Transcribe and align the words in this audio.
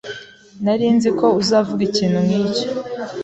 Nari 0.63 0.87
nzi 0.95 1.09
ko 1.19 1.25
uzavuga 1.41 1.81
ikintu 1.89 2.19
nkicyo. 2.25 2.67